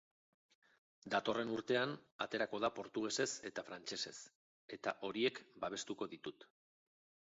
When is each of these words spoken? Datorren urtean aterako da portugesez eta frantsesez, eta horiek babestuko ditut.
Datorren 1.15 1.51
urtean 1.57 1.93
aterako 2.27 2.61
da 2.65 2.71
portugesez 2.79 3.29
eta 3.53 3.67
frantsesez, 3.71 4.17
eta 4.81 4.99
horiek 5.09 5.43
babestuko 5.67 6.15
ditut. 6.19 6.53